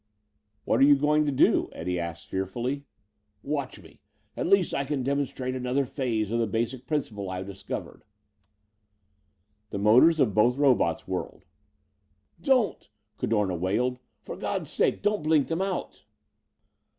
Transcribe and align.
"What 0.65 0.79
are 0.79 0.83
you 0.83 0.95
going 0.95 1.27
to 1.27 1.31
do?" 1.31 1.69
Eddie 1.73 1.99
asked 1.99 2.25
fearfully. 2.25 2.87
"Watch 3.43 3.79
me! 3.83 4.01
At 4.35 4.47
least 4.47 4.73
I 4.73 4.83
can 4.83 5.03
demonstrate 5.03 5.53
another 5.53 5.85
phase 5.85 6.31
of 6.31 6.39
the 6.39 6.47
basic 6.47 6.87
principle 6.87 7.29
I 7.29 7.37
have 7.37 7.45
discovered." 7.45 8.03
The 9.69 9.77
motors 9.77 10.19
of 10.19 10.33
both 10.33 10.57
robots 10.57 11.07
whirred. 11.07 11.45
"Don't!" 12.41 12.89
Cadorna 13.19 13.55
wailed. 13.55 13.99
"For 14.23 14.35
God's 14.35 14.71
sake, 14.71 15.03
don't 15.03 15.21
blink 15.21 15.51
'em 15.51 15.61
out!" 15.61 16.03